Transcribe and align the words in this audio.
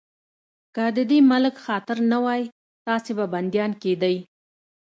که 0.75 0.83
د 0.97 0.99
دې 1.09 1.19
ملک 1.31 1.55
خاطر 1.65 1.97
نه 2.11 2.17
وای، 2.23 2.41
تاسې 2.85 3.11
به 3.17 3.25
بنديان 3.33 3.71
کېدئ. 3.81 4.15